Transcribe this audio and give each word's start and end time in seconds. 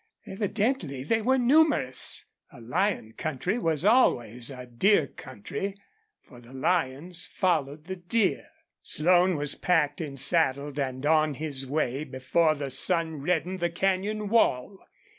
Evidently 0.25 1.03
they 1.03 1.21
were 1.21 1.37
numerous. 1.37 2.25
A 2.51 2.59
lion 2.59 3.13
country 3.13 3.59
was 3.59 3.85
always 3.85 4.49
a 4.49 4.65
deer 4.65 5.05
country, 5.05 5.75
for 6.23 6.41
the 6.41 6.53
lions 6.53 7.27
followed 7.27 7.83
the 7.83 7.97
deer. 7.97 8.47
Slone 8.81 9.35
was 9.35 9.53
packed 9.53 10.01
and 10.01 10.19
saddled 10.19 10.79
and 10.79 11.05
on 11.05 11.35
his 11.35 11.67
way 11.67 12.03
before 12.03 12.55
the 12.55 12.71
sun 12.71 13.17
reddened 13.21 13.59
the 13.59 13.69
canyon 13.69 14.27
wall. 14.27 14.79